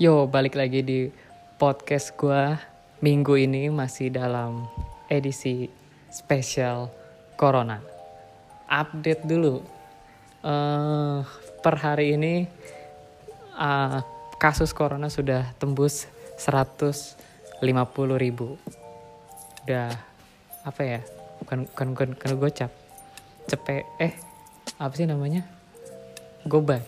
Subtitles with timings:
[0.00, 1.12] Yo, balik lagi di
[1.60, 2.56] podcast gue
[3.04, 4.64] minggu ini masih dalam
[5.12, 5.68] edisi
[6.08, 6.88] spesial
[7.36, 7.84] Corona.
[8.64, 9.60] Update dulu.
[10.40, 11.20] Eh,
[11.60, 12.48] per hari ini
[13.60, 13.98] eh,
[14.40, 16.08] kasus Corona sudah tembus
[16.40, 17.60] 150
[18.16, 18.56] ribu.
[19.68, 19.92] Udah
[20.64, 21.04] apa ya?
[21.44, 22.72] Bukan bukan bukan, bukan gocap.
[23.52, 24.16] Cepe eh
[24.80, 25.44] apa sih namanya?
[26.48, 26.80] Goban.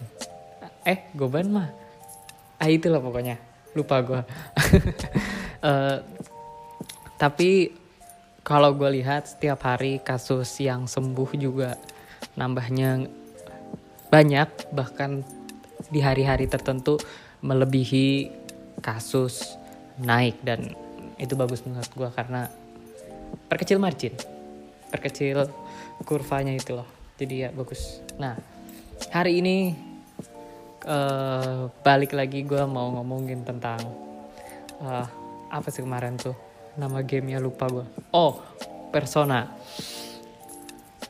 [0.89, 1.82] Eh, goban mah
[2.62, 3.43] ah itulah pokoknya.
[3.75, 4.22] Lupa gue
[7.22, 7.72] tapi
[8.44, 11.80] kalau gue lihat setiap hari kasus yang sembuh juga
[12.36, 13.08] nambahnya
[14.12, 15.25] banyak bahkan
[15.88, 17.00] di hari-hari tertentu
[17.40, 18.29] melebihi
[18.85, 19.57] kasus
[19.96, 20.76] naik dan
[21.16, 22.52] itu bagus menurut gue karena
[23.49, 24.13] perkecil margin
[24.93, 25.49] perkecil
[26.04, 26.88] kurvanya itu loh.
[27.16, 28.02] Jadi ya bagus.
[28.21, 28.36] Nah
[29.08, 29.72] hari ini
[30.86, 33.78] uh, balik lagi gue mau ngomongin tentang
[34.83, 35.06] uh,
[35.50, 36.34] apa sih kemarin tuh?
[36.78, 38.41] Nama gamenya lupa gue oh
[38.91, 39.50] persona.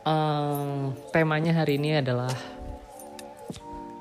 [0.03, 2.33] Um, temanya hari ini adalah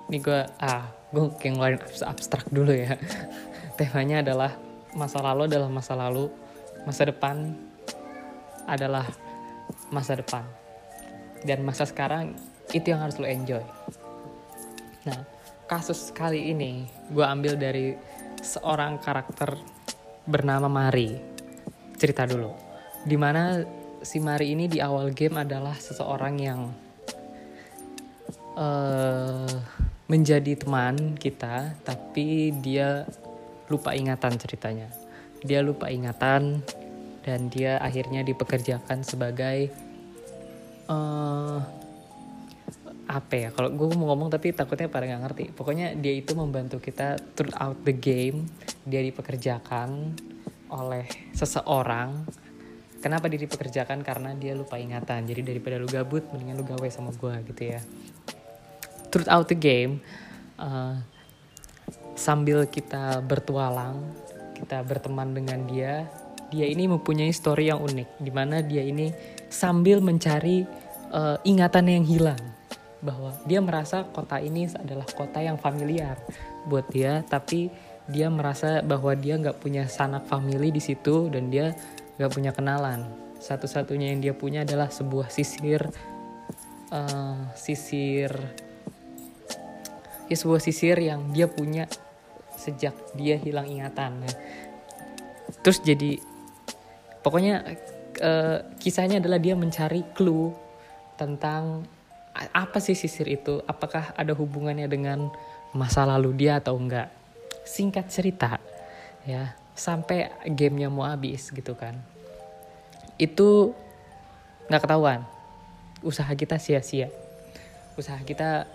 [0.10, 2.98] ini gue ah gue kayak ngeluarin abstrak dulu ya.
[3.80, 4.52] Temanya adalah
[4.92, 6.28] masa lalu adalah masa lalu
[6.84, 7.56] masa depan
[8.66, 9.06] adalah
[9.94, 10.44] masa depan
[11.46, 12.36] dan masa sekarang
[12.74, 13.62] itu yang harus lo enjoy.
[15.06, 15.41] Nah
[15.72, 16.84] kasus kali ini
[17.16, 17.96] gue ambil dari
[18.44, 19.56] seorang karakter
[20.28, 21.16] bernama Mari.
[21.96, 22.52] Cerita dulu.
[23.08, 23.64] Di mana
[24.04, 26.62] si Mari ini di awal game adalah seseorang yang
[28.60, 29.56] uh,
[30.12, 33.08] menjadi teman kita, tapi dia
[33.72, 34.92] lupa ingatan ceritanya.
[35.40, 36.60] Dia lupa ingatan
[37.24, 39.72] dan dia akhirnya dipekerjakan sebagai
[40.92, 41.64] uh,
[43.12, 45.46] apa ya kalau gue mau ngomong tapi takutnya pada nggak ngerti.
[45.52, 48.48] Pokoknya dia itu membantu kita throughout the game
[48.88, 50.16] dia dipekerjakan
[50.72, 51.04] oleh
[51.36, 52.24] seseorang.
[53.04, 54.06] Kenapa dia dipekerjakan?
[54.06, 55.28] Karena dia lupa ingatan.
[55.28, 57.84] Jadi daripada lu gabut mendingan lu gawe sama gue gitu ya.
[59.12, 60.00] Throughout the game
[60.56, 60.96] uh,
[62.16, 64.08] sambil kita bertualang
[64.56, 66.08] kita berteman dengan dia
[66.54, 69.10] dia ini mempunyai story yang unik di mana dia ini
[69.50, 70.64] sambil mencari
[71.10, 72.51] uh, ingatan yang hilang
[73.02, 76.22] bahwa dia merasa kota ini adalah kota yang familiar
[76.70, 77.74] buat dia tapi
[78.06, 81.74] dia merasa bahwa dia nggak punya sanak family di situ dan dia
[82.22, 83.10] nggak punya kenalan
[83.42, 85.82] satu-satunya yang dia punya adalah sebuah sisir
[86.94, 88.30] uh, sisir
[90.30, 91.90] ya sebuah sisir yang dia punya
[92.54, 94.34] sejak dia hilang ingatan ya.
[95.66, 96.22] terus jadi
[97.26, 97.66] pokoknya
[98.22, 100.54] uh, kisahnya adalah dia mencari clue
[101.18, 101.86] tentang
[102.50, 103.62] apa sih sisir itu?
[103.70, 105.30] Apakah ada hubungannya dengan
[105.78, 107.14] masa lalu dia atau enggak?
[107.62, 108.58] Singkat cerita,
[109.24, 111.98] ya sampai gamenya mau habis gitu kan.
[113.22, 113.78] Itu
[114.68, 115.22] nggak ketahuan.
[116.02, 117.14] Usaha kita sia-sia.
[117.94, 118.66] Usaha kita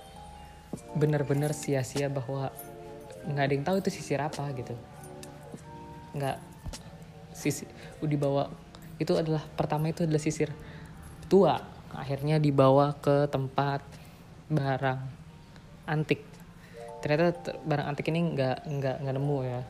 [0.94, 2.54] benar-benar sia-sia bahwa
[3.26, 4.74] nggak ada yang tahu itu sisir apa gitu.
[6.14, 6.38] Nggak
[7.36, 7.68] sisir
[8.00, 8.48] dibawa
[8.96, 10.48] itu adalah pertama itu adalah sisir
[11.28, 11.60] tua
[11.94, 13.84] akhirnya dibawa ke tempat
[14.50, 15.00] barang
[15.86, 16.22] antik.
[17.02, 19.60] Ternyata barang antik ini nggak nggak nggak nemu ya.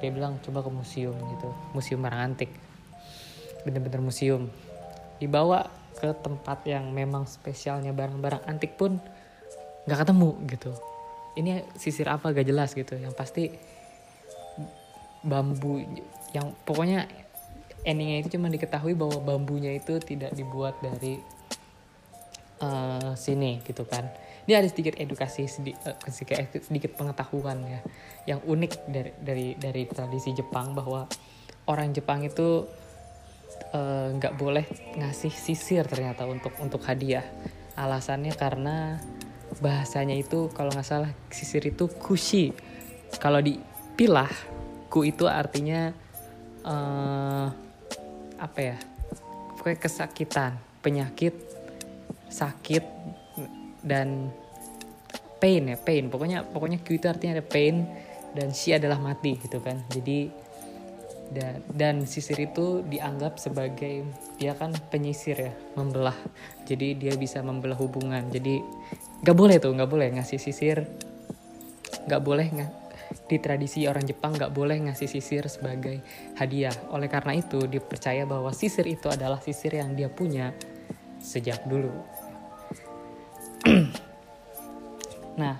[0.00, 1.48] Dia bilang coba ke museum gitu.
[1.76, 2.50] Museum barang antik.
[3.68, 4.48] Bener-bener museum.
[5.20, 9.00] Dibawa ke tempat yang memang spesialnya barang-barang antik pun
[9.84, 10.72] nggak ketemu gitu.
[11.34, 12.94] Ini sisir apa gak jelas gitu.
[12.94, 13.44] Yang pasti
[15.24, 15.80] bambu
[16.36, 17.08] yang pokoknya
[17.84, 21.20] endingnya itu cuma diketahui bahwa bambunya itu tidak dibuat dari
[22.64, 24.08] uh, sini gitu kan.
[24.44, 27.80] Ini ada sedikit edukasi sedikit, uh, sedikit, sedikit pengetahuan ya
[28.24, 31.04] yang unik dari dari dari tradisi Jepang bahwa
[31.68, 32.64] orang Jepang itu
[33.72, 34.66] eh, nggak uh, boleh
[35.00, 37.24] ngasih sisir ternyata untuk untuk hadiah.
[37.76, 39.00] Alasannya karena
[39.60, 42.52] bahasanya itu kalau nggak salah sisir itu kushi.
[43.20, 44.30] Kalau dipilah
[44.88, 45.92] ku itu artinya
[46.64, 47.48] uh,
[48.40, 48.76] apa ya
[49.56, 50.52] pokoknya kesakitan
[50.84, 51.53] penyakit
[52.28, 52.84] sakit
[53.84, 54.32] dan
[55.38, 56.08] pain ya pain.
[56.08, 57.84] Pokoknya pokoknya Q itu artinya ada pain
[58.32, 59.84] dan si adalah mati gitu kan.
[59.92, 60.44] Jadi
[61.34, 64.04] dan, dan sisir itu dianggap sebagai
[64.36, 66.16] dia kan penyisir ya membelah.
[66.68, 68.28] Jadi dia bisa membelah hubungan.
[68.28, 68.60] Jadi
[69.24, 70.84] nggak boleh tuh nggak boleh ngasih sisir.
[72.04, 72.72] Nggak boleh nggak
[73.24, 76.00] di tradisi orang Jepang nggak boleh ngasih sisir sebagai
[76.36, 76.74] hadiah.
[76.92, 80.52] Oleh karena itu dipercaya bahwa sisir itu adalah sisir yang dia punya
[81.24, 81.92] sejak dulu.
[85.34, 85.58] Nah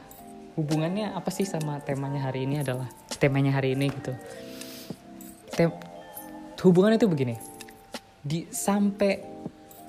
[0.55, 2.87] hubungannya apa sih sama temanya hari ini adalah
[3.19, 4.14] temanya hari ini gitu?
[5.50, 5.66] Tem
[6.62, 7.34] hubungan itu begini.
[8.22, 9.19] Di sampai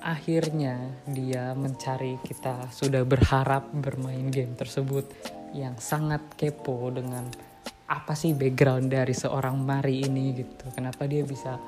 [0.02, 5.06] akhirnya dia mencari kita sudah berharap bermain game tersebut
[5.54, 7.30] yang sangat kepo dengan
[7.86, 10.66] apa sih background dari seorang Mari ini gitu.
[10.74, 11.62] Kenapa dia bisa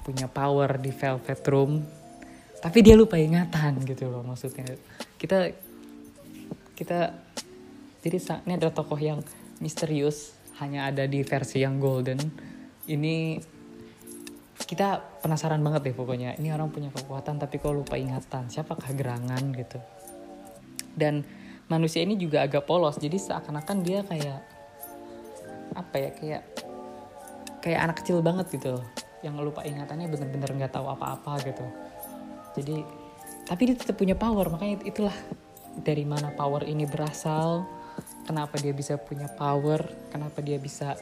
[0.00, 1.99] punya power di Velvet Room
[2.60, 4.76] tapi dia lupa ingatan gitu loh maksudnya.
[5.16, 5.48] Kita
[6.76, 7.12] kita
[8.00, 8.16] jadi
[8.48, 9.20] ini ada tokoh yang
[9.60, 12.20] misterius hanya ada di versi yang golden.
[12.88, 13.40] Ini
[14.60, 16.36] kita penasaran banget deh pokoknya.
[16.36, 18.48] Ini orang punya kekuatan tapi kok lupa ingatan?
[18.48, 19.80] Siapakah gerangan gitu?
[20.96, 21.24] Dan
[21.70, 24.42] manusia ini juga agak polos jadi seakan-akan dia kayak
[25.78, 26.42] apa ya kayak
[27.62, 28.82] kayak anak kecil banget gitu
[29.22, 31.62] yang lupa ingatannya bener-bener nggak tahu apa-apa gitu
[32.56, 32.82] jadi
[33.46, 35.16] tapi dia tetap punya power makanya itulah
[35.80, 37.66] dari mana power ini berasal
[38.26, 40.94] kenapa dia bisa punya power kenapa dia bisa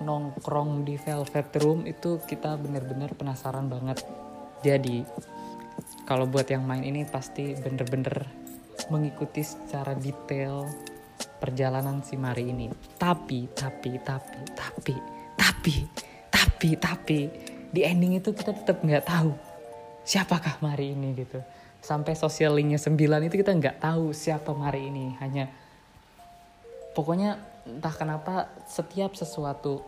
[0.00, 4.00] nongkrong di Velvet Room itu kita bener-bener penasaran banget.
[4.64, 5.04] Jadi
[6.08, 8.26] kalau buat yang main ini pasti bener-bener
[8.88, 10.66] mengikuti secara detail
[11.38, 12.66] perjalanan si Mari ini.
[12.96, 14.94] Tapi, tapi, tapi, tapi,
[15.36, 15.74] tapi,
[16.32, 17.20] tapi, tapi
[17.70, 19.32] di ending itu kita tetap nggak tahu
[20.10, 21.38] siapakah Mari ini gitu.
[21.78, 22.98] Sampai sosial linknya 9
[23.30, 25.14] itu kita nggak tahu siapa Mari ini.
[25.22, 25.46] Hanya
[26.98, 27.38] pokoknya
[27.70, 29.86] entah kenapa setiap sesuatu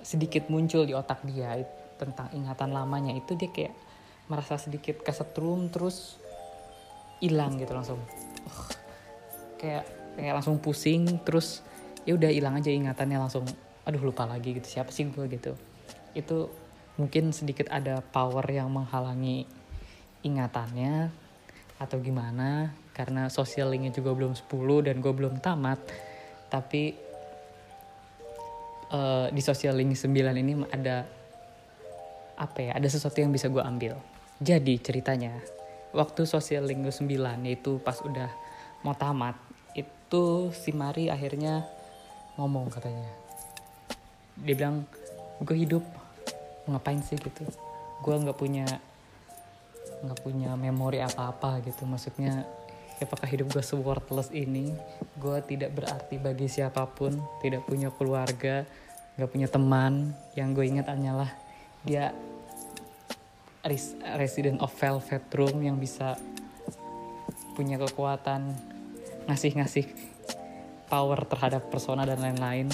[0.00, 1.60] sedikit muncul di otak dia
[2.00, 3.76] tentang ingatan lamanya itu dia kayak
[4.32, 6.16] merasa sedikit kesetrum terus
[7.20, 8.00] hilang gitu langsung
[8.48, 8.68] uh,
[9.60, 9.84] kayak
[10.16, 11.60] kayak langsung pusing terus
[12.08, 13.44] ya udah hilang aja ingatannya langsung
[13.84, 15.52] aduh lupa lagi gitu siapa sih gue gitu
[16.16, 16.48] itu
[16.96, 19.46] mungkin sedikit ada power yang menghalangi
[20.26, 21.10] ingatannya
[21.80, 25.80] atau gimana karena sosial linknya juga belum 10 dan gue belum tamat
[26.52, 26.92] tapi
[28.92, 31.06] uh, di sosial link 9 ini ada
[32.40, 33.96] apa ya ada sesuatu yang bisa gue ambil.
[34.40, 35.38] Jadi ceritanya
[35.92, 37.06] waktu sosial link 9
[37.46, 38.28] yaitu pas udah
[38.82, 39.36] mau tamat
[39.76, 41.64] itu si Mari akhirnya
[42.36, 43.08] ngomong katanya.
[44.40, 44.88] Dia bilang
[45.40, 45.84] gue hidup
[46.68, 47.16] ngapain sih?
[47.16, 47.44] gitu.
[48.00, 48.66] Gue nggak punya
[50.00, 51.84] nggak punya memori apa-apa gitu.
[51.84, 52.44] Maksudnya
[53.00, 54.72] apakah hidup gue se-worthless ini?
[55.16, 58.64] Gue tidak berarti bagi siapa pun tidak punya keluarga
[59.16, 60.16] gak punya teman.
[60.32, 61.30] Yang gue ingat hanyalah
[61.84, 62.12] dia
[63.60, 66.16] res resident of velvet room yang bisa
[67.52, 68.56] punya kekuatan
[69.28, 69.84] ngasih-ngasih
[70.88, 72.72] power terhadap persona dan lain-lain.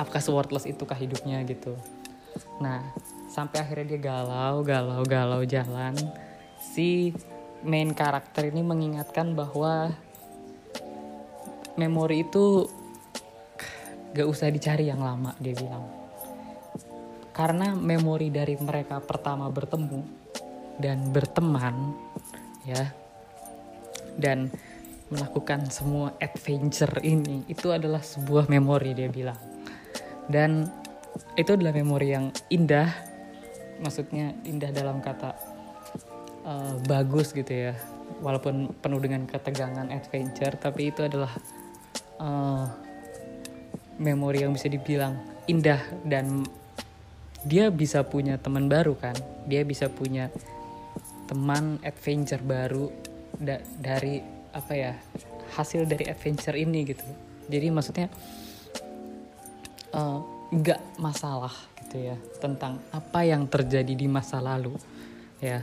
[0.00, 1.76] Apakah se-worthless itukah hidupnya gitu
[2.58, 2.82] nah
[3.30, 5.94] sampai akhirnya dia galau galau galau jalan.
[6.58, 7.14] Si
[7.62, 9.94] main karakter ini mengingatkan bahwa
[11.78, 12.66] memori itu
[14.14, 15.86] gak usah dicari yang lama dia bilang.
[17.30, 20.02] Karena memori dari mereka pertama bertemu
[20.82, 21.94] dan berteman
[22.66, 22.90] ya
[24.18, 24.50] dan
[25.08, 29.38] melakukan semua adventure ini itu adalah sebuah memori dia bilang.
[30.28, 30.66] Dan
[31.34, 32.90] itu adalah memori yang indah.
[33.78, 35.34] Maksudnya indah dalam kata
[36.42, 37.74] uh, bagus gitu ya.
[38.18, 41.30] Walaupun penuh dengan ketegangan adventure tapi itu adalah
[42.18, 42.66] uh,
[44.02, 45.80] memori yang bisa dibilang indah.
[46.02, 46.42] Dan
[47.46, 49.14] dia bisa punya teman baru kan?
[49.46, 50.32] Dia bisa punya
[51.28, 52.88] teman adventure baru
[53.36, 54.24] da dari
[54.56, 54.92] apa ya
[55.54, 57.04] hasil dari adventure ini gitu.
[57.48, 58.08] Jadi maksudnya
[59.92, 60.18] eh,
[60.48, 61.52] nggak masalah
[61.84, 64.72] gitu ya tentang apa yang terjadi di masa lalu
[65.40, 65.60] ya.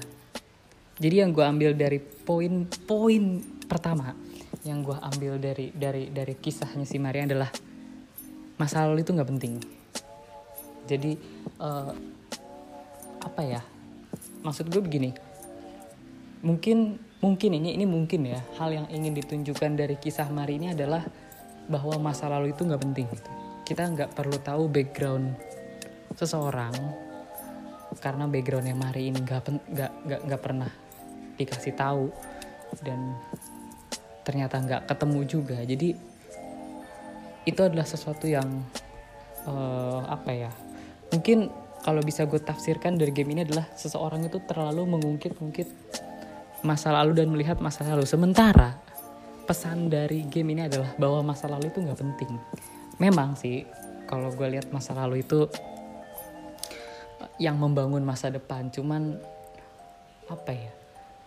[0.96, 4.16] Jadi yang gue ambil dari poin-poin pertama
[4.64, 7.52] yang gue ambil dari dari dari kisahnya si Maria adalah
[8.56, 9.54] masa lalu itu nggak penting.
[10.86, 11.18] Jadi
[11.60, 11.92] uh,
[13.26, 13.62] apa ya
[14.46, 15.12] maksud gue begini.
[16.46, 21.02] Mungkin mungkin ini ini mungkin ya hal yang ingin ditunjukkan dari kisah Mari ini adalah
[21.66, 23.45] bahwa masa lalu itu nggak penting gitu.
[23.66, 25.34] Kita nggak perlu tahu background
[26.14, 26.72] seseorang
[27.98, 29.42] karena backgroundnya Mari ini nggak
[30.06, 30.70] nggak nggak pernah
[31.36, 32.14] dikasih tahu
[32.86, 33.18] dan
[34.22, 35.58] ternyata nggak ketemu juga.
[35.66, 35.90] Jadi
[37.46, 38.48] itu adalah sesuatu yang
[39.46, 40.52] uh, apa ya
[41.14, 41.50] mungkin
[41.86, 45.70] kalau bisa gue tafsirkan dari game ini adalah seseorang itu terlalu mengungkit-ungkit
[46.66, 48.10] masa lalu dan melihat masa lalu.
[48.10, 48.74] Sementara
[49.46, 52.32] pesan dari game ini adalah bahwa masa lalu itu nggak penting
[53.02, 53.66] memang sih
[54.06, 55.50] kalau gue lihat masa lalu itu
[57.42, 59.20] yang membangun masa depan cuman
[60.32, 60.72] apa ya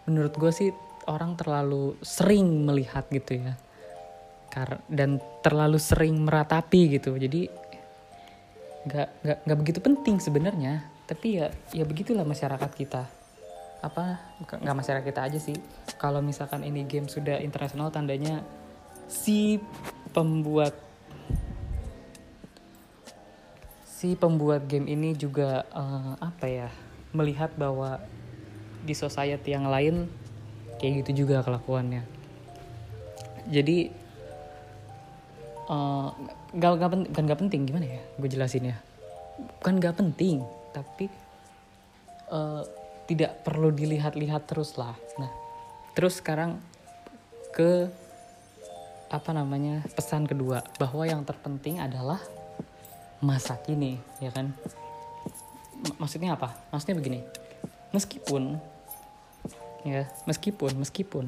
[0.09, 0.71] menurut gue sih
[1.09, 3.57] orang terlalu sering melihat gitu ya
[4.89, 7.15] dan terlalu sering meratapi gitu.
[7.15, 7.47] Jadi
[8.89, 13.03] nggak nggak nggak begitu penting sebenarnya tapi ya ya begitulah masyarakat kita.
[13.85, 15.57] Apa nggak masyarakat kita aja sih.
[16.01, 18.43] Kalau misalkan ini game sudah internasional tandanya
[19.07, 19.63] si
[20.11, 20.75] pembuat
[23.99, 26.71] si pembuat game ini juga uh, apa ya
[27.11, 27.99] melihat bahwa
[28.87, 30.07] di society yang lain
[30.79, 32.07] kayak gitu juga kelakuannya.
[33.51, 33.91] Jadi
[35.67, 36.15] uh,
[36.55, 38.79] gak, gak, penting, bukan gak penting gimana ya gue jelasin ya?
[39.59, 41.11] Bukan gak penting tapi
[42.31, 42.63] uh,
[43.11, 44.95] tidak perlu dilihat-lihat terus lah.
[45.19, 45.31] Nah
[45.99, 46.63] terus sekarang
[47.51, 47.91] ke
[49.11, 52.23] apa namanya pesan kedua bahwa yang terpenting adalah
[53.19, 54.55] masa kini ya kan?
[55.99, 56.55] Maksudnya apa?
[56.71, 57.21] Maksudnya begini.
[57.95, 58.59] Meskipun
[59.87, 61.25] ya meskipun meskipun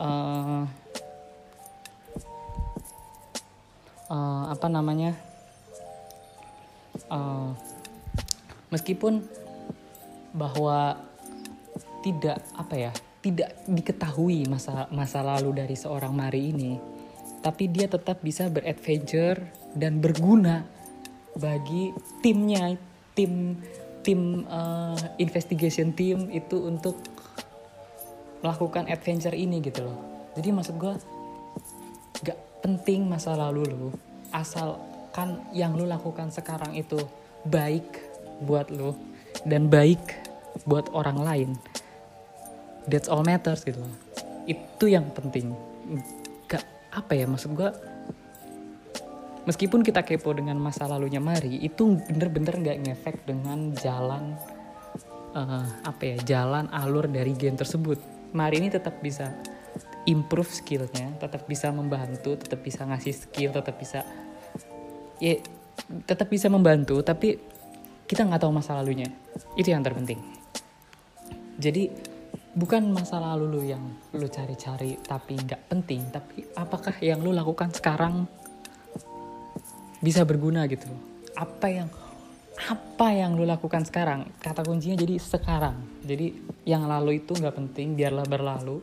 [0.00, 0.64] uh,
[4.08, 5.14] uh, apa namanya?
[7.08, 7.56] Uh,
[8.68, 9.24] meskipun
[10.36, 11.00] bahwa
[12.04, 12.92] tidak apa ya
[13.24, 16.72] tidak diketahui masa masa lalu dari seorang Mari ini
[17.42, 19.40] tapi dia tetap bisa beradventure
[19.74, 20.77] dan berguna
[21.38, 22.74] bagi timnya
[23.14, 23.58] tim
[24.02, 26.98] tim uh, investigation team itu untuk
[28.42, 29.98] melakukan adventure ini gitu loh.
[30.38, 30.94] Jadi maksud gue
[32.22, 33.90] gak penting masa lalu lu
[34.30, 36.98] asalkan yang lu lakukan sekarang itu
[37.46, 37.86] baik
[38.46, 38.94] buat lu
[39.46, 40.00] dan baik
[40.66, 41.50] buat orang lain.
[42.86, 43.94] That's all matters gitu loh.
[44.46, 45.52] Itu yang penting.
[46.46, 46.64] Gak
[46.94, 47.70] apa ya maksud gue
[49.48, 54.36] meskipun kita kepo dengan masa lalunya Mari itu bener-bener gak ngefek dengan jalan
[55.32, 57.96] uh, apa ya jalan alur dari game tersebut
[58.36, 59.32] Mari ini tetap bisa
[60.08, 64.04] improve skillnya, tetap bisa membantu, tetap bisa ngasih skill, tetap bisa
[65.20, 65.36] ya
[66.04, 67.36] tetap bisa membantu, tapi
[68.08, 69.08] kita nggak tahu masa lalunya.
[69.56, 70.20] Itu yang terpenting.
[71.60, 71.92] Jadi
[72.56, 73.84] bukan masa lalu lu yang
[74.16, 78.24] lu cari-cari tapi nggak penting, tapi apakah yang lu lakukan sekarang
[79.98, 80.86] bisa berguna gitu?
[81.34, 81.88] Apa yang
[82.58, 84.26] apa yang lu lakukan sekarang?
[84.42, 85.78] Kata kuncinya jadi sekarang.
[86.02, 86.34] Jadi
[86.66, 88.82] yang lalu itu nggak penting biarlah berlalu.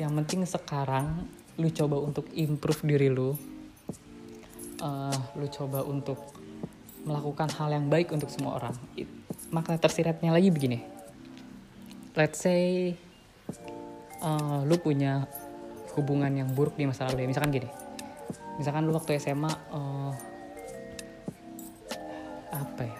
[0.00, 1.28] Yang penting sekarang
[1.60, 3.36] lu coba untuk improve diri lu.
[4.80, 6.18] Uh, lu coba untuk
[7.04, 8.74] melakukan hal yang baik untuk semua orang.
[9.52, 10.80] Makna tersiratnya lagi begini.
[12.16, 12.96] Let's say
[14.24, 15.28] uh, lu punya
[15.92, 17.28] hubungan yang buruk di masa lalu ya.
[17.28, 17.68] Misalkan gini.
[18.56, 20.12] Misalkan lu waktu SMA uh,
[22.62, 22.98] apa ya?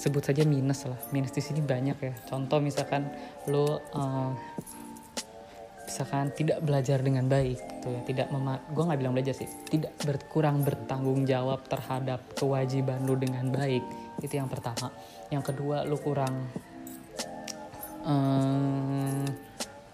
[0.00, 0.96] Sebut saja minus lah.
[1.12, 2.14] Minus di sini banyak ya.
[2.24, 3.10] Contoh misalkan
[3.50, 4.32] lo uh,
[5.84, 8.00] misalkan tidak belajar dengan baik gitu ya.
[8.06, 9.50] Tidak mema gue nggak bilang belajar sih.
[9.50, 13.84] Tidak berkurang bertanggung jawab terhadap kewajiban lo dengan baik.
[14.24, 14.88] Itu yang pertama.
[15.28, 16.48] Yang kedua lo kurang
[18.06, 19.26] um,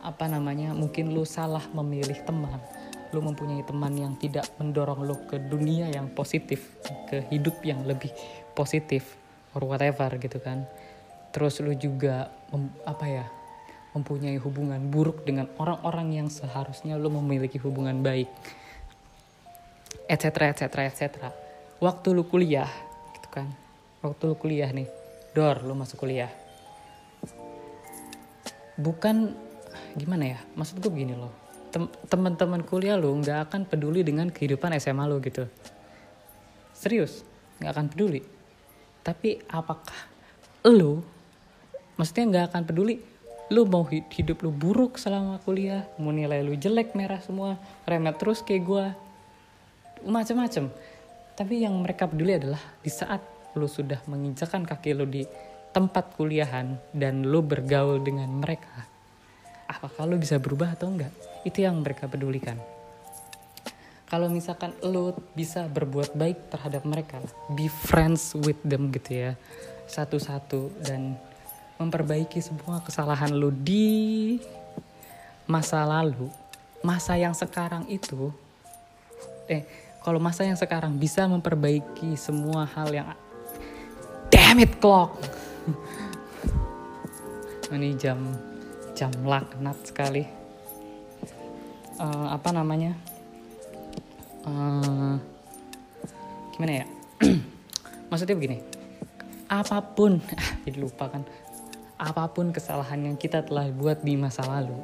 [0.06, 2.62] apa namanya mungkin lo salah memilih teman.
[3.10, 6.78] Lo mempunyai teman yang tidak mendorong lo ke dunia yang positif
[7.10, 8.14] ke hidup yang lebih
[8.56, 9.20] positif
[9.52, 10.64] or whatever gitu kan.
[11.36, 13.26] Terus lu juga mem, apa ya
[13.92, 18.28] mempunyai hubungan buruk dengan orang-orang yang seharusnya lu memiliki hubungan baik
[20.04, 21.04] etc etc etc
[21.80, 22.68] waktu lu kuliah
[23.16, 23.48] gitu kan.
[24.04, 24.88] Waktu lu kuliah nih
[25.32, 26.28] dor lu masuk kuliah.
[28.76, 29.32] Bukan
[29.96, 31.32] gimana ya maksud gue begini loh.
[32.08, 35.48] Teman-teman kuliah lu nggak akan peduli dengan kehidupan SMA lu gitu.
[36.76, 37.24] Serius
[37.60, 38.35] nggak akan peduli
[39.06, 39.94] tapi apakah
[40.66, 40.98] lu
[41.94, 42.98] maksudnya nggak akan peduli
[43.54, 47.54] lu mau hidup lu buruk selama kuliah mau nilai lu jelek merah semua
[47.86, 48.84] remet terus kayak gue
[50.02, 50.66] macem-macem.
[51.38, 53.22] Tapi yang mereka peduli adalah di saat
[53.54, 55.22] lu sudah menginjakan kaki lu di
[55.70, 58.96] tempat kuliahan dan lu bergaul dengan mereka
[59.68, 61.12] apakah lu bisa berubah atau enggak?
[61.44, 62.58] Itu yang mereka pedulikan
[64.06, 67.18] kalau misalkan lo bisa berbuat baik terhadap mereka
[67.52, 69.32] be friends with them gitu ya
[69.86, 71.18] satu-satu dan
[71.76, 74.38] memperbaiki semua kesalahan lo di
[75.46, 76.30] masa lalu
[76.82, 78.30] masa yang sekarang itu
[79.46, 83.10] eh kalau masa yang sekarang bisa memperbaiki semua hal yang
[84.30, 85.18] damn it clock.
[87.74, 88.22] Ini jam
[88.94, 90.22] jam laknat sekali.
[91.98, 92.94] Uh, apa namanya
[94.46, 95.14] uh,
[96.54, 96.86] gimana ya?
[98.10, 98.76] Maksudnya begini
[99.46, 100.18] apa pun
[100.66, 101.22] jadi lupa kan
[101.96, 104.76] apa pun kesalahan yang kita telah buat di masa lalu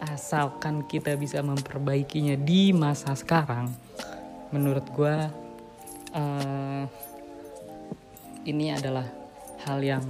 [0.00, 3.68] asalkan kita bisa memperbaikinya di masa sekarang
[4.52, 5.16] menurut gue
[6.16, 6.84] uh,
[8.48, 9.04] ini adalah
[9.68, 10.00] hal yang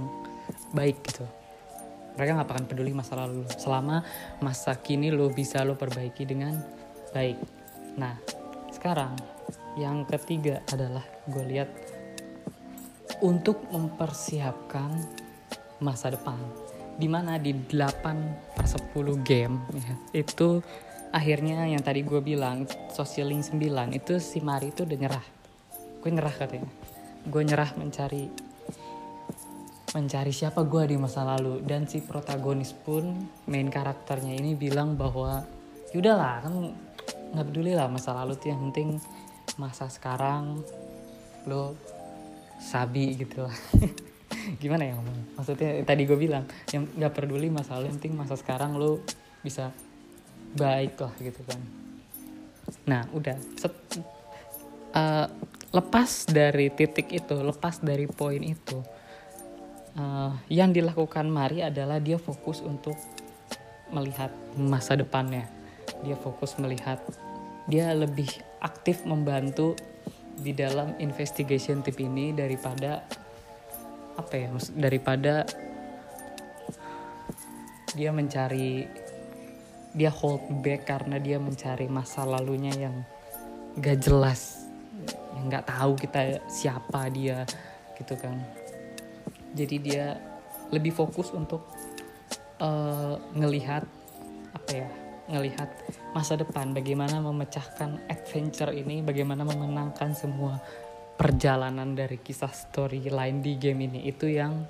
[0.71, 1.27] baik gitu.
[2.15, 4.03] Mereka nggak akan peduli masa lalu selama
[4.39, 6.55] masa kini lo bisa lo perbaiki dengan
[7.11, 7.35] baik.
[7.99, 8.15] Nah
[8.81, 9.13] sekarang.
[9.77, 11.69] Yang ketiga adalah gue lihat
[13.21, 14.89] untuk mempersiapkan
[15.85, 16.41] masa depan.
[16.97, 19.93] Di mana di 8 per 10 game ya,
[20.25, 20.65] itu
[21.13, 23.61] akhirnya yang tadi gue bilang social link 9
[23.93, 25.25] itu si Mari itu udah nyerah.
[26.01, 26.71] Gue nyerah katanya.
[27.29, 28.33] Gue nyerah mencari
[29.93, 31.61] mencari siapa gue di masa lalu.
[31.61, 35.45] Dan si protagonis pun main karakternya ini bilang bahwa
[35.93, 36.55] yaudahlah kan
[37.31, 38.99] nggak peduli lah masa lalu tuh yang penting
[39.55, 40.63] masa sekarang
[41.47, 41.75] lo
[42.61, 43.57] sabi gitu lah.
[44.61, 48.35] Gimana ya ngomong maksudnya tadi gue bilang yang nggak peduli masa lalu yang penting masa
[48.37, 49.01] sekarang lo
[49.41, 49.71] bisa
[50.55, 51.59] baik lah gitu kan.
[52.85, 53.37] Nah udah.
[53.57, 53.73] Set,
[54.93, 55.27] uh,
[55.71, 58.83] lepas dari titik itu lepas dari poin itu
[59.95, 62.95] uh, yang dilakukan Mari adalah dia fokus untuk
[63.91, 65.60] melihat masa depannya
[66.01, 67.01] dia fokus melihat
[67.69, 68.29] dia lebih
[68.61, 69.77] aktif membantu
[70.41, 73.05] di dalam investigation tip ini daripada
[74.17, 75.45] apa ya daripada
[77.93, 78.87] dia mencari
[79.91, 82.95] dia hold back karena dia mencari masa lalunya yang
[83.77, 84.71] gak jelas
[85.35, 87.43] yang nggak tahu kita siapa dia
[87.97, 88.37] gitu kan.
[89.57, 90.15] Jadi dia
[90.71, 91.67] lebih fokus untuk
[92.61, 93.83] uh, ngelihat
[94.55, 94.89] apa ya
[95.31, 95.69] ngelihat
[96.11, 100.59] masa depan bagaimana memecahkan adventure ini bagaimana memenangkan semua
[101.15, 104.67] perjalanan dari kisah storyline di game ini itu yang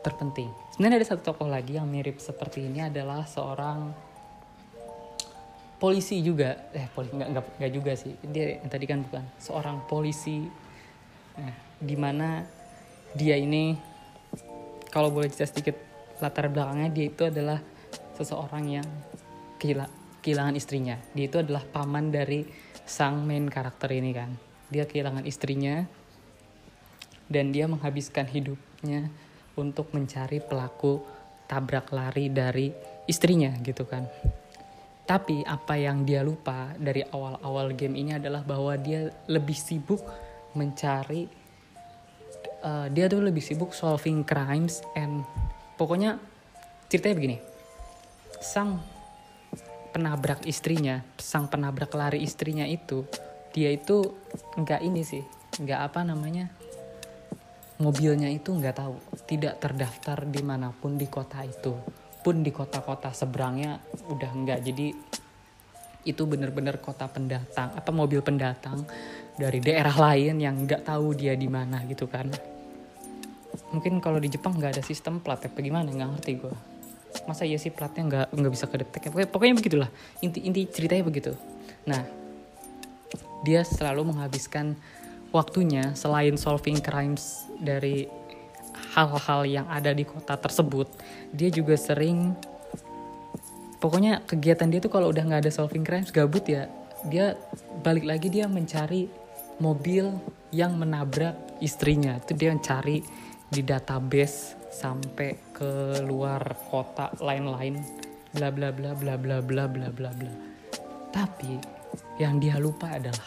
[0.00, 0.46] terpenting.
[0.72, 3.90] Sebenarnya ada satu tokoh lagi yang mirip seperti ini adalah seorang
[5.82, 6.70] polisi juga.
[6.70, 8.14] Eh polisi nggak, nggak nggak juga sih.
[8.22, 10.46] Dia yang tadi kan bukan seorang polisi.
[11.36, 12.46] Nah, di mana
[13.18, 13.74] dia ini
[14.94, 15.76] kalau boleh cerita sedikit
[16.22, 17.58] latar belakangnya dia itu adalah
[18.16, 18.88] seseorang yang
[19.58, 20.96] kehilangan istrinya.
[21.14, 22.46] Dia itu adalah paman dari
[22.86, 24.30] sang main karakter ini kan.
[24.70, 25.86] Dia kehilangan istrinya
[27.26, 29.10] dan dia menghabiskan hidupnya
[29.58, 31.02] untuk mencari pelaku
[31.46, 32.70] tabrak lari dari
[33.06, 34.06] istrinya gitu kan.
[35.06, 40.02] Tapi apa yang dia lupa dari awal-awal game ini adalah bahwa dia lebih sibuk
[40.58, 41.30] mencari
[42.66, 45.22] uh, dia tuh lebih sibuk solving crimes and
[45.78, 46.18] pokoknya
[46.90, 47.38] ceritanya begini.
[48.42, 48.82] Sang
[49.96, 53.08] penabrak istrinya, sang penabrak lari istrinya itu,
[53.56, 54.12] dia itu
[54.60, 55.24] nggak ini sih,
[55.56, 56.52] nggak apa namanya,
[57.80, 61.72] mobilnya itu nggak tahu, tidak terdaftar di mana pun di kota itu.
[62.20, 63.80] Pun di kota-kota seberangnya
[64.12, 64.92] udah enggak jadi
[66.06, 68.84] itu bener-bener kota pendatang apa mobil pendatang
[69.34, 72.28] dari daerah lain yang nggak tahu dia di mana gitu kan.
[73.72, 76.75] Mungkin kalau di Jepang nggak ada sistem plat ya bagaimana nggak ngerti gue
[77.24, 79.10] masa iya sih platnya nggak nggak bisa kedetek ya.
[79.10, 79.90] Pokoknya, pokoknya begitulah.
[80.20, 81.32] Inti inti ceritanya begitu.
[81.88, 82.04] Nah
[83.44, 84.76] dia selalu menghabiskan
[85.30, 88.10] waktunya selain solving crimes dari
[88.96, 90.88] hal-hal yang ada di kota tersebut
[91.32, 92.32] dia juga sering
[93.76, 96.68] pokoknya kegiatan dia tuh kalau udah nggak ada solving crimes gabut ya.
[97.06, 97.38] Dia
[97.84, 99.06] balik lagi dia mencari
[99.62, 100.10] mobil
[100.50, 102.18] yang menabrak istrinya.
[102.18, 103.04] Itu dia mencari
[103.46, 107.80] di database sampai ke luar kota lain-lain
[108.36, 110.32] bla bla bla bla bla bla bla bla bla.
[111.08, 111.56] Tapi
[112.20, 113.24] yang dia lupa adalah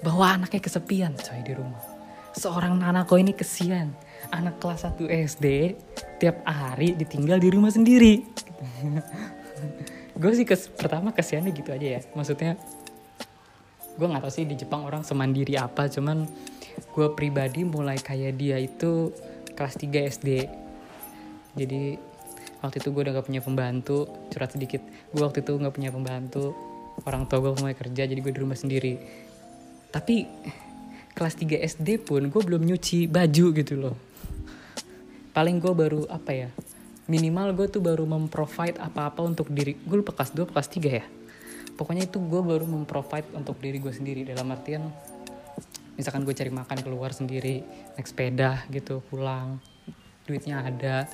[0.00, 1.84] bahwa anaknya kesepian coy di rumah.
[2.32, 3.92] Seorang Nanako ini kesian.
[4.32, 5.76] Anak kelas 1 SD
[6.16, 8.24] tiap hari ditinggal di rumah sendiri.
[10.20, 12.00] Gue sih kes, pertama kesiannya gitu aja ya.
[12.16, 12.56] Maksudnya
[14.00, 16.24] gue nggak tahu sih di Jepang orang semandiri apa cuman
[16.96, 19.12] gue pribadi mulai kayak dia itu
[19.60, 20.28] kelas 3 SD
[21.54, 21.98] jadi
[22.62, 24.06] waktu itu gue udah gak punya pembantu.
[24.30, 24.82] Curhat sedikit.
[25.10, 26.54] Gue waktu itu gak punya pembantu.
[27.02, 29.00] Orang tua gue mulai kerja jadi gue di rumah sendiri.
[29.90, 30.28] Tapi
[31.16, 33.96] kelas 3 SD pun gue belum nyuci baju gitu loh.
[35.34, 36.50] Paling gue baru apa ya
[37.10, 39.74] minimal gue tuh baru memprovide apa-apa untuk diri.
[39.82, 41.04] Gue lupa kelas 2 kelas 3 ya?
[41.74, 44.22] Pokoknya itu gue baru memprovide untuk diri gue sendiri.
[44.22, 44.86] Dalam artian
[46.00, 47.60] misalkan gue cari makan keluar sendiri
[47.94, 49.60] naik sepeda gitu pulang
[50.24, 51.04] duitnya ada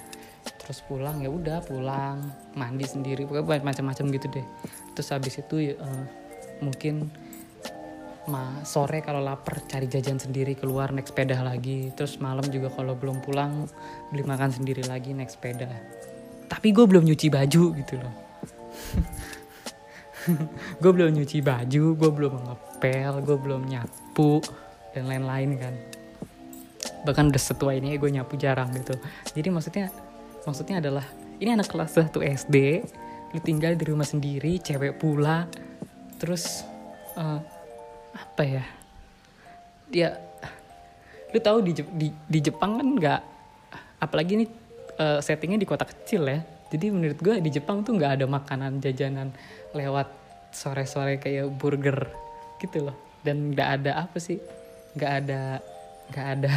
[0.66, 2.26] terus pulang ya udah pulang
[2.58, 4.46] mandi sendiri pokoknya macam-macam gitu deh.
[4.94, 6.04] Terus habis itu uh,
[6.62, 7.10] mungkin
[8.26, 11.94] ma sore kalau lapar cari jajan sendiri keluar naik sepeda lagi.
[11.94, 13.70] Terus malam juga kalau belum pulang
[14.10, 15.70] beli makan sendiri lagi naik sepeda.
[16.46, 18.14] Tapi gue belum nyuci baju gitu loh.
[20.82, 24.42] Gue belum nyuci baju gue belum ngepel gue belum nyapu
[24.96, 25.74] dan lain-lain kan.
[27.04, 28.96] Bahkan udah setua ini gue nyapu jarang gitu.
[29.36, 29.86] Jadi maksudnya
[30.48, 31.04] maksudnya adalah
[31.36, 32.56] ini anak kelas 1 SD
[33.36, 35.44] lu tinggal di rumah sendiri cewek pula.
[36.16, 36.64] Terus
[37.20, 37.44] uh,
[38.16, 38.64] apa ya?
[39.92, 40.08] Dia
[41.36, 43.20] lu tahu di di, di Jepang kan nggak
[44.00, 44.46] apalagi ini
[44.96, 46.40] uh, settingnya di kota kecil ya.
[46.72, 49.30] Jadi menurut gue di Jepang tuh nggak ada makanan jajanan
[49.76, 50.10] lewat
[50.50, 52.08] sore-sore kayak burger
[52.58, 52.96] gitu loh.
[53.20, 54.38] Dan nggak ada apa sih
[54.96, 55.42] nggak ada
[56.10, 56.54] nggak ada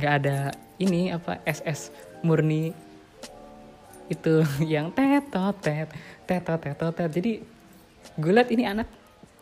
[0.00, 0.36] nggak ada
[0.80, 1.92] ini apa SS
[2.24, 2.72] murni
[4.08, 5.88] itu yang tetot tet
[6.24, 7.44] tetot tetot tet jadi
[8.16, 8.88] gue liat ini anak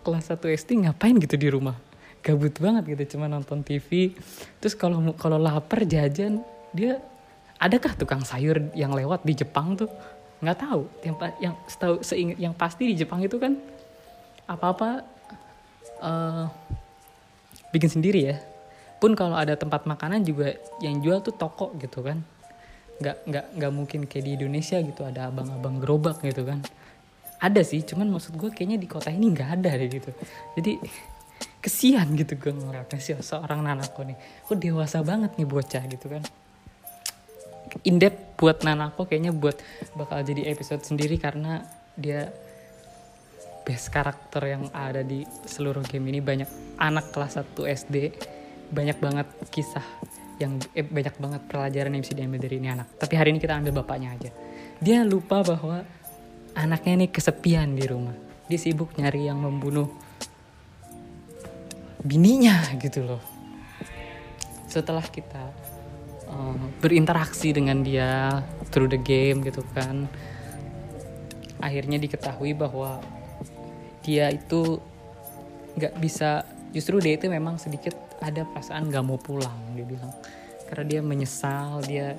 [0.05, 1.81] kelas 1 SD ngapain gitu di rumah?
[2.21, 4.13] Gabut banget gitu cuma nonton TV
[4.61, 6.45] terus kalau kalau lapar jajan
[6.77, 7.01] dia
[7.61, 9.89] adakah tukang sayur yang lewat di Jepang tuh?
[10.45, 10.83] Nggak tahu.
[11.05, 13.57] Yang yang setahu seingat yang pasti di Jepang itu kan
[14.45, 14.91] apa apa
[16.05, 16.45] uh, eh,
[17.75, 18.37] bikin sendiri ya.
[19.03, 22.23] Pun kalau ada tempat makanan juga yang jual tuh toko gitu kan.
[23.03, 26.63] Nggak nggak nggak mungkin kayak di Indonesia gitu ada abang-abang gerobak gitu kan.
[27.43, 30.15] Ada sih cuman maksud gue kayaknya di kota ini nggak ada deh gitu.
[30.55, 30.79] Jadi
[31.59, 34.17] kesian gitu gue ngeliatnya sih seorang Nanako nih.
[34.47, 36.23] Kok dewasa banget nih bocah gitu kan.
[37.83, 39.59] Indep buat Nanako kayaknya buat
[39.99, 41.67] bakal jadi episode sendiri karena
[41.99, 42.31] dia
[43.65, 47.97] best karakter yang ada di seluruh game ini banyak anak kelas 1 SD
[48.71, 49.85] banyak banget kisah
[50.43, 52.99] yang eh, banyak banget pelajaran yang bisa diambil dari ini anak.
[52.99, 54.31] Tapi hari ini kita ambil bapaknya aja.
[54.83, 55.87] Dia lupa bahwa
[56.59, 58.17] anaknya ini kesepian di rumah.
[58.51, 59.89] Dia sibuk nyari yang membunuh
[62.03, 63.23] bininya gitu loh.
[64.67, 65.55] Setelah kita
[66.27, 68.43] uh, berinteraksi dengan dia
[68.75, 70.11] through the game gitu kan,
[71.63, 72.99] akhirnya diketahui bahwa
[74.05, 74.79] dia itu
[75.75, 80.13] nggak bisa justru dia itu memang sedikit ada perasaan gak mau pulang dia bilang.
[80.71, 82.15] Karena dia menyesal dia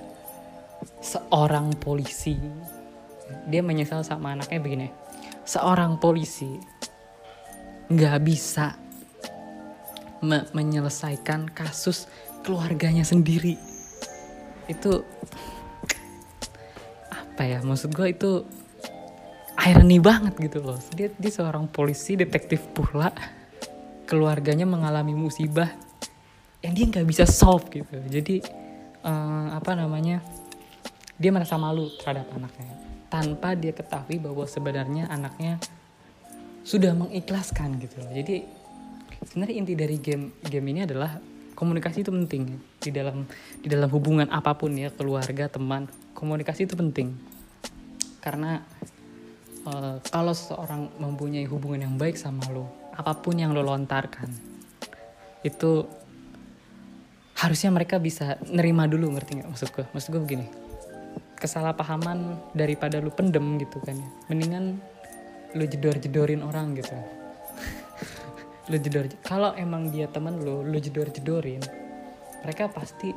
[1.00, 2.36] seorang polisi.
[3.50, 4.88] Dia menyesal sama anaknya begini
[5.46, 6.58] seorang polisi
[7.86, 8.74] nggak bisa
[10.26, 12.10] me menyelesaikan kasus
[12.42, 13.62] keluarganya sendiri.
[14.66, 15.06] Itu
[17.14, 17.62] apa ya?
[17.62, 18.32] Maksud gue itu
[19.64, 20.78] irony banget gitu loh.
[20.94, 23.12] Dia dia seorang polisi detektif pula.
[24.06, 25.72] Keluarganya mengalami musibah
[26.62, 27.98] yang dia nggak bisa solve gitu.
[28.06, 28.44] Jadi
[29.02, 30.22] uh, apa namanya
[31.18, 32.76] dia merasa malu terhadap anaknya.
[33.10, 35.58] Tanpa dia ketahui bahwa sebenarnya anaknya
[36.66, 38.42] sudah mengikhlaskan gitu jadi
[39.22, 41.22] sebenarnya inti dari game game ini adalah
[41.56, 42.60] komunikasi itu penting.
[42.78, 43.24] Di dalam
[43.64, 47.16] di dalam hubungan apa pun ya keluarga teman komunikasi itu penting.
[48.20, 48.60] Karena
[49.66, 54.30] uh, kalau seseorang mempunyai hubungan yang baik sama lo apa pun yang lo lontarkan
[55.46, 55.86] itu
[57.36, 60.48] harusnya mereka bisa nerima dulu ngerti nggak maksud gue maksud gue begini
[61.36, 64.10] kesalahpahaman daripada lu pendem gitu kan ya.
[64.32, 64.80] Mendingan
[65.56, 66.96] lu jedor jedorin orang gitu.
[68.74, 71.62] Lu jedor kalau emang dia temen lu lu jedor jedorin
[72.42, 73.14] mereka pasti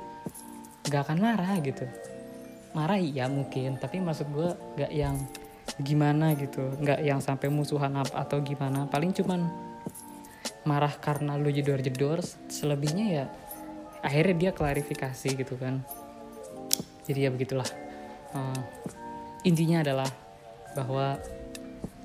[0.84, 1.88] gak akan marah gitu.
[2.76, 5.16] Marah iya mungkin tapi maksud gue gak yang
[5.78, 6.74] gimana gitu.
[6.78, 8.86] Nggak yang sampai musuhan apa atau gimana.
[8.90, 9.46] Paling cuman
[10.66, 12.20] marah karena lu jedor jedor
[12.52, 13.24] selebihnya ya
[14.04, 15.82] akhirnya dia klarifikasi gitu kan.
[17.06, 17.66] Jadi ya begitulah.
[18.36, 18.60] Uh,
[19.46, 20.10] intinya adalah
[20.76, 21.16] bahwa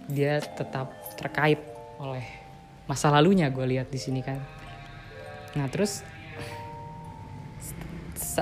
[0.07, 1.59] dia tetap terkait
[1.99, 2.23] oleh
[2.87, 4.39] masa lalunya gue lihat di sini kan.
[5.53, 6.01] Nah terus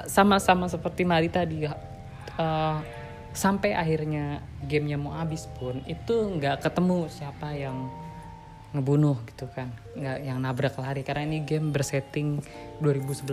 [0.07, 2.77] sama-sama seperti Mari tadi uh,
[3.31, 7.87] sampai akhirnya gamenya mau habis pun itu nggak ketemu siapa yang
[8.71, 9.71] ngebunuh gitu kan.
[9.95, 11.03] Nggak yang nabrak lari.
[11.03, 12.39] Karena ini game bersetting
[12.79, 13.27] 2011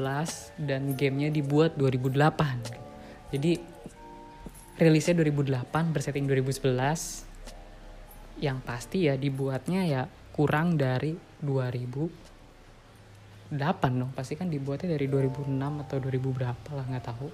[0.59, 2.89] dan gamenya dibuat 2008
[3.29, 3.61] jadi
[4.81, 11.13] rilisnya 2008 bersetting 2011 yang pasti ya dibuatnya ya kurang dari
[11.45, 13.53] 2008
[14.01, 14.17] dong.
[14.17, 17.29] Pasti kan dibuatnya dari 2006 atau 2000 berapa lah nggak tahu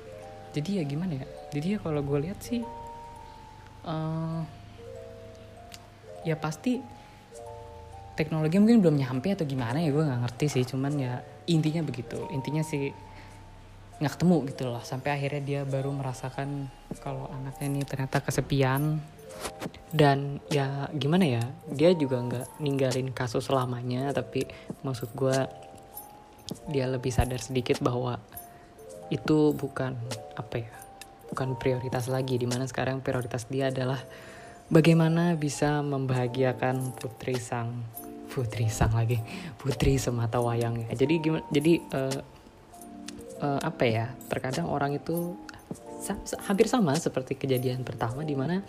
[0.55, 1.27] jadi ya gimana ya?
[1.51, 2.63] Jadi ya kalau gue lihat sih
[3.85, 4.41] uh,
[6.23, 6.79] ya pasti
[8.15, 10.63] teknologi mungkin belum nyampe atau gimana ya gue nggak ngerti sih.
[10.63, 11.19] Cuman ya
[11.51, 12.31] intinya begitu.
[12.31, 12.95] Intinya sih
[13.99, 14.83] nggak ketemu gitu loh.
[14.87, 16.71] Sampai akhirnya dia baru merasakan
[17.03, 19.03] kalau anaknya ini ternyata kesepian.
[19.91, 21.43] Dan ya gimana ya?
[21.67, 24.47] Dia juga nggak ninggalin kasus selamanya tapi
[24.87, 25.35] maksud gue
[26.71, 28.21] dia lebih sadar sedikit bahwa
[29.13, 29.97] itu bukan
[30.35, 30.75] apa ya
[31.35, 33.99] bukan prioritas lagi di mana sekarang prioritas dia adalah
[34.71, 37.85] bagaimana bisa membahagiakan putri sang
[38.31, 39.21] putri sang lagi
[39.61, 42.21] putri semata wayangnya jadi gimana jadi uh,
[43.45, 45.37] uh, apa ya terkadang orang itu
[46.45, 48.61] hampir sama seperti kejadian pertama di mana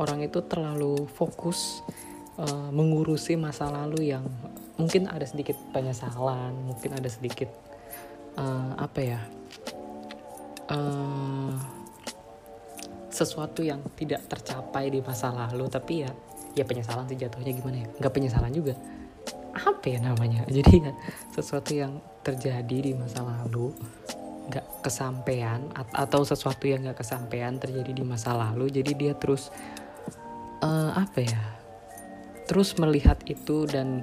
[0.00, 1.84] orang itu terlalu fokus
[2.40, 4.24] uh, mengurusi masa lalu yang
[4.80, 7.52] mungkin ada sedikit penyesalan mungkin ada sedikit
[8.40, 9.20] uh, apa ya
[10.70, 11.52] uh,
[13.10, 16.10] sesuatu yang tidak tercapai di masa lalu tapi ya
[16.54, 17.88] ya penyesalan sih jatuhnya gimana ya?
[18.00, 18.74] Nggak penyesalan juga.
[19.54, 20.46] Apa ya namanya?
[20.56, 20.92] Jadi ya
[21.34, 23.74] sesuatu yang terjadi di masa lalu
[24.50, 25.62] nggak kesampaian
[25.94, 29.54] atau sesuatu yang nggak kesampaian terjadi di masa lalu jadi dia terus
[30.64, 31.42] uh, apa ya?
[32.50, 34.02] Terus melihat itu dan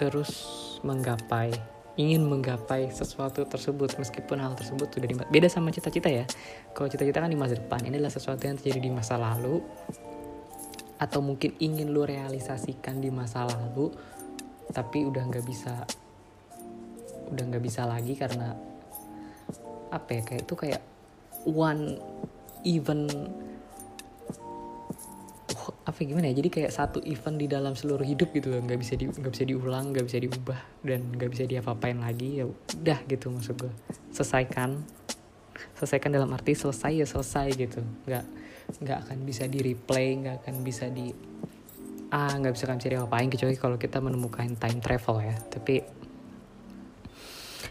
[0.00, 0.32] terus
[0.80, 1.52] menggapai
[2.00, 6.24] ingin menggapai sesuatu tersebut meskipun hal tersebut sudah di beda sama cita-cita ya.
[6.72, 9.60] Kalau cita-cita kan di masa depan ini adalah sesuatu yang terjadi di masa lalu
[11.02, 13.90] atau mungkin ingin lu realisasikan di masa lalu
[14.70, 15.82] tapi udah nggak bisa
[17.34, 18.54] udah nggak bisa lagi karena
[19.90, 20.82] apa ya kayak itu kayak
[21.44, 21.98] one
[22.62, 23.10] event
[25.82, 28.78] apa ya, gimana ya jadi kayak satu event di dalam seluruh hidup gitu loh nggak
[28.78, 32.98] bisa di nggak bisa diulang nggak bisa diubah dan nggak bisa diapa-apain lagi ya udah
[33.10, 33.72] gitu maksud gue
[34.14, 34.78] selesaikan
[35.78, 37.80] selesaikan dalam arti selesai ya selesai gitu.
[38.06, 38.24] Nggak
[38.86, 41.10] nggak akan bisa di replay nggak akan bisa di
[42.12, 45.34] ah nggak bisa kan cari apain kecuali kalau kita menemukan time travel ya.
[45.50, 45.82] Tapi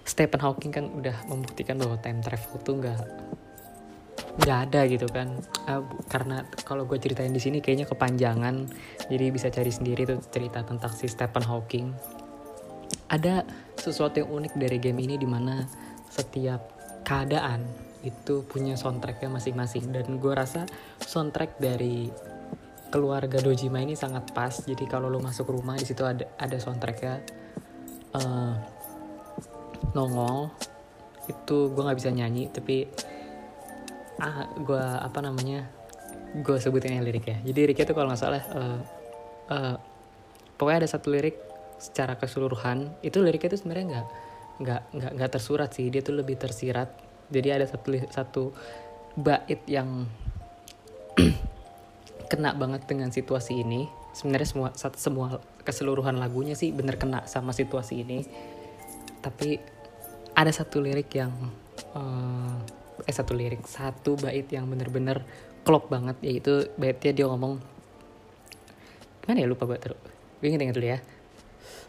[0.02, 3.02] Stephen Hawking kan udah membuktikan bahwa time travel tuh nggak
[4.42, 5.38] nggak ada gitu kan.
[5.70, 8.66] Uh, karena kalau gue ceritain di sini kayaknya kepanjangan.
[9.08, 11.94] Jadi bisa cari sendiri tuh cerita tentang si Stephen Hawking.
[13.12, 13.46] Ada
[13.78, 15.64] sesuatu yang unik dari game ini di mana
[16.10, 16.74] setiap
[17.06, 17.64] keadaan
[18.02, 19.94] itu punya soundtracknya masing-masing.
[19.94, 20.66] Dan gue rasa
[21.06, 22.10] soundtrack dari
[22.90, 24.58] keluarga Dojima ini sangat pas.
[24.66, 27.22] Jadi kalau lo masuk rumah di situ ada ada soundtracknya
[28.18, 28.54] uh,
[29.94, 30.50] nongol.
[31.30, 32.90] Itu gue nggak bisa nyanyi tapi
[34.20, 35.70] ah gue apa namanya
[36.36, 38.80] gue sebutin ya lirik ya jadi liriknya tuh kalau nggak salah uh,
[39.52, 39.76] uh,
[40.60, 41.38] pokoknya ada satu lirik
[41.82, 44.08] secara keseluruhan itu liriknya tuh sebenarnya nggak
[44.62, 46.94] nggak nggak nggak tersurat sih dia tuh lebih tersirat.
[47.34, 48.44] Jadi ada satu satu
[49.18, 50.06] bait yang
[52.32, 53.90] kena banget dengan situasi ini.
[54.14, 55.28] Sebenarnya semua semua
[55.66, 58.22] keseluruhan lagunya sih bener kena sama situasi ini.
[59.26, 59.58] Tapi
[60.38, 61.34] ada satu lirik yang
[61.98, 62.56] uh,
[63.06, 65.24] eh satu lirik satu bait yang bener-bener
[65.62, 67.62] klop banget yaitu baitnya dia ngomong
[69.26, 70.00] mana ya lupa gue terus
[70.42, 71.00] gue inget dulu ya.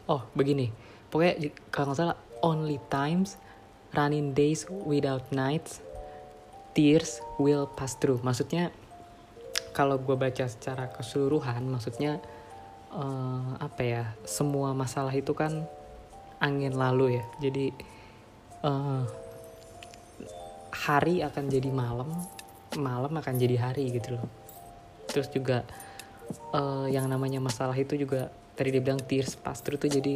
[0.04, 0.68] Oh begini.
[1.08, 3.40] Pokoknya kalau nggak salah only times
[3.96, 5.80] running days without nights
[6.76, 8.20] tears will pass through.
[8.20, 8.68] Maksudnya
[9.72, 12.20] kalau gue baca secara keseluruhan maksudnya
[12.92, 15.64] uh, apa ya semua masalah itu kan
[16.44, 17.24] angin lalu ya.
[17.40, 17.72] Jadi
[18.60, 19.08] uh,
[20.72, 22.08] hari akan jadi malam
[22.80, 24.26] malam akan jadi hari gitu loh.
[25.06, 25.68] Terus juga
[26.56, 30.14] uh, yang namanya masalah itu juga tadi dia bilang tears pasti itu jadi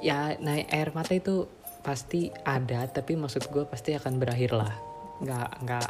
[0.00, 1.44] ya naik air mata itu
[1.84, 4.72] pasti ada tapi maksud gue pasti akan berakhir lah.
[5.20, 5.88] Nggak nggak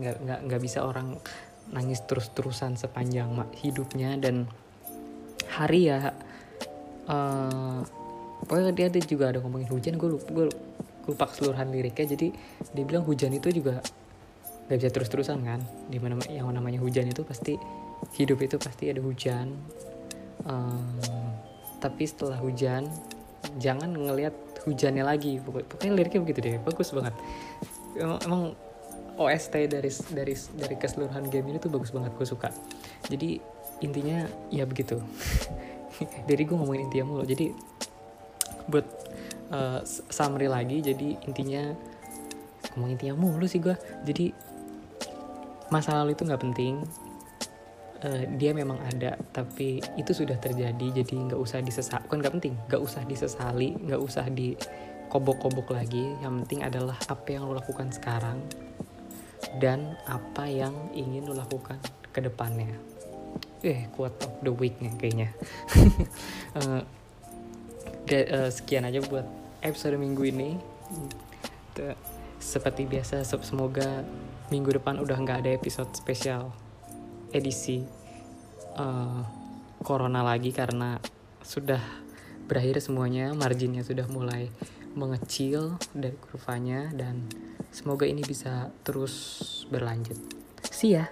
[0.00, 1.20] nggak nggak nggak bisa orang
[1.68, 3.28] nangis terus-terusan sepanjang
[3.60, 4.16] hidupnya.
[4.16, 4.48] Dan
[5.52, 6.16] hari ya
[7.12, 7.84] uh,
[8.40, 10.46] pokoknya dia, dia juga ada ngomongin hujan gue lupa, gue
[11.04, 12.28] lupa keseluruhan liriknya jadi
[12.72, 13.84] dia bilang hujan itu juga
[14.68, 15.60] gak bisa terus-terusan kan?
[15.92, 17.60] Di mana yang namanya hujan itu pasti
[18.16, 19.52] hidup itu pasti ada hujan.
[20.44, 21.00] Um,
[21.80, 22.88] tapi setelah hujan
[23.60, 24.32] jangan ngelihat
[24.64, 25.40] hujannya lagi.
[25.40, 27.14] Pokoknya liriknya begitu deh bagus banget.
[27.94, 28.42] Emang, emang
[29.14, 32.48] OST dari dari dari keseluruhan game ini tuh bagus banget gue suka.
[33.12, 33.38] Jadi
[33.84, 34.98] intinya ya begitu.
[36.28, 37.24] Jadi gue ngomongin intinya mulu.
[37.28, 37.52] Jadi
[38.72, 38.86] buat
[39.54, 40.82] uh, summary lagi.
[40.82, 41.70] Jadi intinya
[42.74, 44.34] ngomong intinya mulu sih gue jadi
[45.70, 46.82] masa lalu itu nggak penting.
[48.04, 51.02] Uh, dia memang ada tapi itu sudah terjadi.
[51.02, 54.58] Jadi nggak usah disesal bukan nggak penting nggak usah disesali nggak usah di
[55.08, 56.18] kobok-kobok lagi.
[56.20, 58.42] Yang penting adalah apa yang lo lakukan sekarang
[59.62, 61.78] dan apa yang ingin lo lakukan
[62.10, 62.74] ke depannya.
[63.64, 65.28] Eh, quote of the week nih kayaknya.
[66.60, 66.84] uh,
[68.12, 69.24] uh, sekian aja buat
[69.64, 70.50] episode minggu ini.
[72.38, 74.04] Seperti biasa, semoga
[74.52, 76.52] minggu depan udah nggak ada episode spesial
[77.32, 77.82] edisi
[78.76, 79.24] uh,
[79.82, 81.00] corona lagi karena
[81.40, 81.80] sudah
[82.44, 84.52] berakhir semuanya, marginnya sudah mulai
[84.94, 87.26] mengecil dari kurvanya dan
[87.74, 90.14] Semoga ini bisa terus berlanjut.
[90.70, 91.10] See ya.